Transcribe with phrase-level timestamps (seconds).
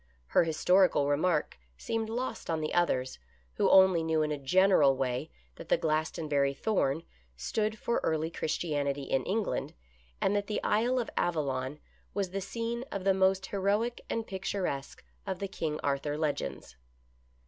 [0.29, 3.19] Her his torical remark seemed lost on the others,
[3.57, 7.03] who only knew in a general way that the Glastonbury Thorn
[7.37, 9.75] stood for early Christianity in England,
[10.19, 11.77] and that the Isle of Avallon
[12.15, 16.77] was the scene of the most heroic and pictur esque of the King Arthur legends.